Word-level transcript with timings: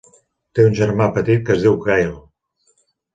Té 0.59 0.63
un 0.69 0.77
germà 0.79 1.07
petit 1.17 1.43
que 1.49 1.53
es 1.57 1.61
diu 1.65 1.75
Kyle. 1.83 2.17